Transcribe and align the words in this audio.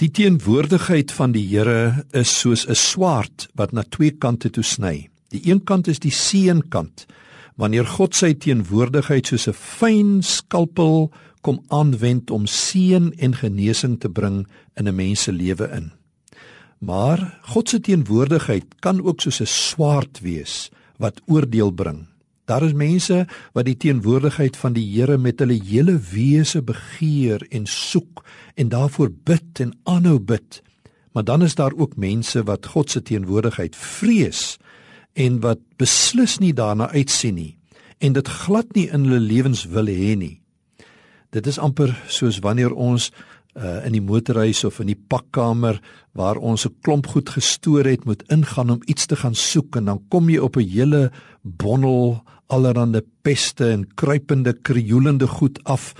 Die 0.00 0.08
teenwoordigheid 0.08 1.10
van 1.12 1.34
die 1.34 1.42
Here 1.44 2.06
is 2.16 2.30
soos 2.32 2.64
'n 2.64 2.74
swaard 2.74 3.48
wat 3.52 3.72
na 3.76 3.82
twee 3.82 4.10
kante 4.10 4.48
toe 4.50 4.64
sny. 4.64 5.10
Die 5.28 5.42
een 5.44 5.60
kant 5.64 5.88
is 5.88 5.98
die 6.00 6.10
seënkant. 6.10 7.04
Wanneer 7.56 7.84
God 7.84 8.14
sy 8.14 8.32
teenwoordigheid 8.32 9.26
soos 9.26 9.46
'n 9.48 9.52
fyn 9.52 10.22
skalpel 10.22 11.12
kom 11.42 11.60
aanwend 11.68 12.30
om 12.30 12.46
seën 12.46 13.12
en 13.18 13.34
genesing 13.34 14.00
te 14.00 14.08
bring 14.08 14.46
in 14.76 14.88
'n 14.88 14.94
mens 14.94 15.22
se 15.22 15.32
lewe 15.32 15.68
in. 15.68 15.92
Maar 16.78 17.38
God 17.42 17.68
se 17.68 17.80
teenwoordigheid 17.80 18.64
kan 18.80 19.04
ook 19.04 19.20
soos 19.20 19.40
'n 19.40 19.46
swaard 19.46 20.20
wees 20.20 20.70
wat 20.96 21.20
oordeel 21.26 21.70
bring. 21.70 22.09
Daar 22.50 22.62
is 22.66 22.72
mense 22.74 23.26
wat 23.54 23.68
die 23.68 23.76
teenwoordigheid 23.78 24.56
van 24.58 24.74
die 24.74 24.82
Here 24.82 25.18
met 25.18 25.38
hulle 25.38 25.60
hele 25.62 25.94
wese 26.10 26.64
begeer 26.66 27.44
en 27.54 27.68
soek 27.70 28.24
en 28.58 28.72
daarvoor 28.72 29.12
bid 29.24 29.62
en 29.62 29.70
aanhou 29.86 30.18
bid. 30.18 30.58
Maar 31.14 31.24
dan 31.24 31.42
is 31.46 31.54
daar 31.54 31.76
ook 31.76 31.94
mense 31.96 32.42
wat 32.42 32.66
God 32.66 32.90
se 32.90 33.02
teenwoordigheid 33.02 33.76
vrees 33.76 34.58
en 35.14 35.38
wat 35.40 35.62
beslis 35.78 36.38
nie 36.38 36.52
daarna 36.54 36.90
uitsien 36.90 37.38
nie 37.38 37.54
en 38.00 38.12
dit 38.16 38.28
glad 38.28 38.74
nie 38.74 38.88
in 38.88 39.04
hulle 39.04 39.20
lewens 39.20 39.66
wil 39.68 39.86
hê 39.86 40.14
nie. 40.16 40.40
Dit 41.30 41.46
is 41.46 41.58
amper 41.60 41.92
soos 42.08 42.40
wanneer 42.42 42.72
ons 42.72 43.10
uh, 43.56 43.84
in 43.86 43.92
die 43.92 44.04
motorhuis 44.04 44.64
of 44.64 44.80
in 44.80 44.90
die 44.92 44.98
pakkamer 45.08 45.80
waar 46.12 46.36
ons 46.36 46.66
'n 46.66 46.74
klomp 46.82 47.06
goed 47.06 47.28
gestoor 47.28 47.84
het 47.84 48.04
moet 48.04 48.22
ingaan 48.28 48.70
om 48.70 48.82
iets 48.86 49.06
te 49.06 49.16
gaan 49.16 49.34
soek 49.34 49.76
en 49.76 49.84
dan 49.84 50.02
kom 50.08 50.28
jy 50.28 50.38
op 50.38 50.56
'n 50.56 50.68
hele 50.68 51.10
bondel 51.42 52.22
allerhande 52.46 53.04
peste 53.22 53.70
en 53.70 53.94
kruipende 53.94 54.52
krioelende 54.52 55.26
goed 55.26 55.64
af 55.64 55.94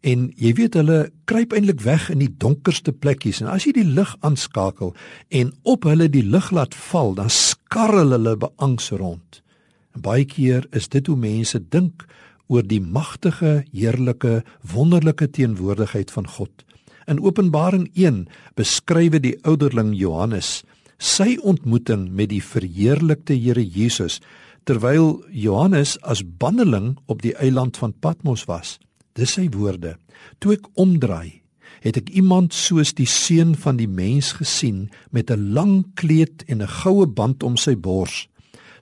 en 0.00 0.30
jy 0.36 0.52
weet 0.56 0.74
hulle 0.74 1.10
kruip 1.24 1.52
eintlik 1.52 1.82
weg 1.84 2.08
in 2.10 2.22
die 2.22 2.34
donkerste 2.40 2.92
plekkies 2.92 3.40
en 3.40 3.50
as 3.52 3.66
jy 3.66 3.72
die 3.72 3.84
lig 3.84 4.16
aanskakel 4.20 4.94
en 5.28 5.52
op 5.62 5.84
hulle 5.84 6.08
die 6.08 6.24
lig 6.24 6.50
laat 6.50 6.74
val 6.74 7.14
dan 7.14 7.30
skarrel 7.30 8.16
hulle 8.16 8.36
beangs 8.36 8.90
rond. 8.90 9.42
En 9.94 10.00
baie 10.00 10.24
keer 10.24 10.66
is 10.72 10.88
dit 10.88 11.06
hoe 11.06 11.16
mense 11.16 11.60
dink 11.68 12.06
oor 12.48 12.62
die 12.62 12.80
magtige 12.80 13.64
heerlike 13.72 14.42
wonderlike 14.62 15.30
teenwoordigheid 15.30 16.10
van 16.10 16.26
God 16.26 16.64
in 17.10 17.18
Openbaring 17.20 17.90
1 17.98 18.28
beskrywe 18.54 19.18
die 19.20 19.34
ouderling 19.42 19.90
Johannes 19.98 20.60
sy 21.00 21.38
ontmoeting 21.42 22.10
met 22.12 22.30
die 22.30 22.42
verheerlikte 22.44 23.34
Here 23.34 23.64
Jesus 23.64 24.20
terwyl 24.68 25.24
Johannes 25.32 25.96
as 26.04 26.22
banneling 26.22 26.94
op 27.08 27.24
die 27.24 27.34
eiland 27.40 27.80
van 27.80 27.96
Patmos 28.04 28.44
was. 28.46 28.76
Dis 29.16 29.34
sy 29.38 29.48
woorde. 29.56 29.96
Toe 30.38 30.54
ek 30.58 30.68
omdraai, 30.78 31.40
het 31.80 31.96
ek 31.96 32.12
iemand 32.12 32.52
soos 32.54 32.92
die 32.94 33.08
seun 33.08 33.54
van 33.56 33.80
die 33.80 33.88
mens 33.88 34.34
gesien 34.36 34.90
met 35.10 35.30
'n 35.30 35.52
lang 35.56 35.84
kleed 35.96 36.44
en 36.46 36.62
'n 36.62 36.68
goue 36.68 37.06
band 37.06 37.42
om 37.42 37.56
sy 37.56 37.74
bors. 37.74 38.28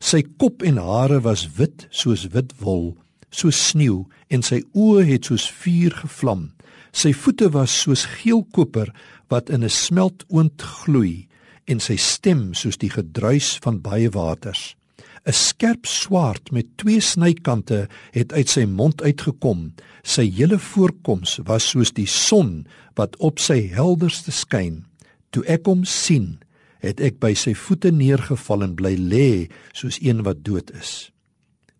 Sy 0.00 0.22
kop 0.36 0.62
en 0.62 0.76
hare 0.76 1.20
was 1.20 1.46
wit 1.56 1.86
soos 1.90 2.26
wit 2.34 2.52
wol, 2.58 2.96
soos 3.30 3.68
sneeu 3.68 4.06
en 4.28 4.42
sy 4.42 4.62
oë 4.74 5.04
het 5.04 5.24
soos 5.24 5.50
vuur 5.50 5.90
gevlam. 5.90 6.50
Sy 6.92 7.12
voete 7.12 7.50
was 7.50 7.80
soos 7.82 8.04
geel 8.04 8.44
koper 8.52 8.92
wat 9.28 9.50
in 9.50 9.64
'n 9.64 9.70
smeltoond 9.70 10.62
gloei 10.62 11.28
en 11.66 11.80
sy 11.80 11.96
stem 11.96 12.54
soos 12.54 12.78
die 12.78 12.90
gedruis 12.90 13.58
van 13.62 13.80
baie 13.80 14.10
waters. 14.10 14.76
'n 15.28 15.32
skerp 15.32 15.86
swaard 15.86 16.50
met 16.50 16.66
twee 16.76 17.00
snykante 17.00 17.88
het 18.10 18.32
uit 18.32 18.48
sy 18.48 18.64
mond 18.64 19.02
uitgekom. 19.02 19.74
Sy 20.02 20.24
hele 20.30 20.58
voorkoms 20.58 21.38
was 21.44 21.68
soos 21.68 21.92
die 21.92 22.06
son 22.06 22.66
wat 22.94 23.16
op 23.16 23.38
sy 23.38 23.68
helderste 23.68 24.32
skyn. 24.32 24.84
Toe 25.30 25.44
ek 25.44 25.66
hom 25.68 25.84
sien, 25.84 26.38
het 26.80 27.00
ek 27.04 27.18
by 27.20 27.34
sy 27.34 27.52
voete 27.54 27.90
neergeval 27.92 28.62
en 28.62 28.74
bly 28.78 28.94
lê 28.96 29.30
soos 29.76 29.98
een 30.00 30.22
wat 30.24 30.44
dood 30.46 30.70
is. 30.78 31.10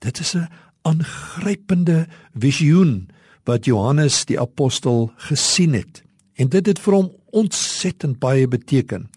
Dit 0.00 0.20
is 0.20 0.34
'n 0.34 0.48
aangrypende 0.82 2.06
visioen 2.34 3.08
wat 3.44 3.64
Johannes 3.68 4.24
die 4.24 4.40
apostel 4.40 5.10
gesien 5.28 5.74
het 5.74 6.02
en 6.34 6.48
dit 6.50 6.66
het 6.66 6.80
vir 6.82 6.94
hom 6.94 7.10
ontsettend 7.34 8.18
baie 8.18 8.46
beteken. 8.50 9.08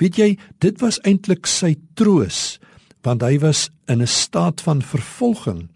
Weet 0.00 0.18
jy, 0.20 0.28
dit 0.60 0.80
was 0.80 1.00
eintlik 1.08 1.48
sy 1.48 1.76
troos 1.94 2.58
want 3.06 3.22
hy 3.22 3.38
was 3.38 3.70
in 3.86 4.02
'n 4.02 4.06
staat 4.06 4.60
van 4.60 4.82
vervolging. 4.82 5.68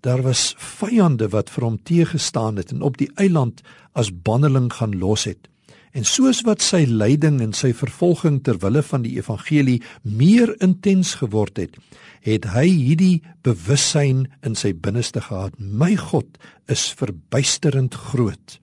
Daar 0.00 0.22
was 0.22 0.54
vyande 0.56 1.28
wat 1.28 1.50
vir 1.50 1.64
hom 1.64 1.78
teëgestaan 1.82 2.56
het 2.56 2.72
en 2.72 2.82
op 2.82 2.96
die 2.96 3.10
eiland 3.14 3.60
as 3.92 4.10
banneling 4.22 4.72
gaan 4.72 4.98
los 4.98 5.24
het. 5.24 5.48
En 5.90 6.06
soos 6.06 6.44
wat 6.46 6.62
sy 6.62 6.84
lyding 6.86 7.40
en 7.42 7.52
sy 7.56 7.72
vervolging 7.74 8.38
ter 8.46 8.60
wille 8.62 8.82
van 8.86 9.02
die 9.02 9.16
evangelie 9.18 9.80
meer 10.06 10.52
intens 10.62 11.16
geword 11.18 11.58
het, 11.58 11.74
het 12.22 12.46
hy 12.54 12.66
hierdie 12.68 13.22
bewussyn 13.42 14.28
in 14.46 14.54
sy 14.54 14.70
binneste 14.70 15.24
gehad: 15.26 15.56
My 15.58 15.96
God 15.98 16.38
is 16.70 16.92
verbuisterend 16.94 17.96
groot. 18.10 18.60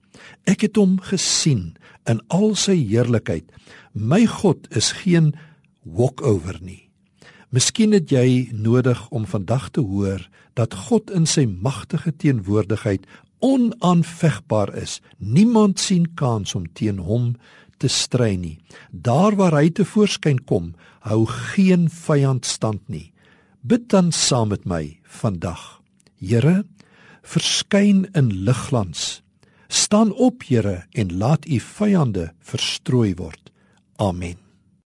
Ek 0.48 0.64
het 0.64 0.80
hom 0.80 0.96
gesien 1.04 1.76
in 2.08 2.22
al 2.32 2.54
sy 2.56 2.78
heerlikheid. 2.80 3.44
My 3.92 4.24
God 4.24 4.64
is 4.72 4.94
geen 5.04 5.34
walkover 5.84 6.56
nie. 6.64 6.88
Miskien 7.52 7.94
het 7.96 8.10
jy 8.12 8.48
nodig 8.52 9.00
om 9.08 9.24
vandag 9.28 9.70
te 9.76 9.84
hoor 9.84 10.24
dat 10.56 10.74
God 10.88 11.12
in 11.14 11.24
sy 11.28 11.46
magtige 11.48 12.12
teenwoordigheid 12.12 13.06
onaanvegbaar 13.44 14.74
is. 14.76 15.00
Niemand 15.18 15.80
sien 15.80 16.08
kans 16.14 16.54
om 16.54 16.66
teen 16.72 16.98
hom 16.98 17.34
te 17.78 17.88
stry 17.88 18.34
nie. 18.36 18.58
Daar 18.90 19.36
waar 19.38 19.58
hy 19.60 19.70
te 19.70 19.86
voorskyn 19.86 20.40
kom, 20.44 20.74
hou 21.06 21.24
geen 21.52 21.88
vyand 21.90 22.46
stand 22.46 22.82
nie. 22.88 23.12
Bid 23.62 23.88
dan 23.92 24.12
saam 24.12 24.52
met 24.54 24.66
my 24.66 24.98
vandag. 25.02 25.80
Here, 26.18 26.64
verskyn 27.22 28.06
in 28.18 28.32
ligglans. 28.46 29.22
Staan 29.68 30.12
op, 30.12 30.42
Here, 30.48 30.86
en 30.92 31.16
laat 31.18 31.46
u 31.46 31.60
vyande 31.60 32.32
verstrooi 32.40 33.14
word. 33.14 33.52
Amen. 33.96 34.47